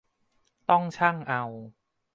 [0.69, 1.43] ต้องชั่งเอา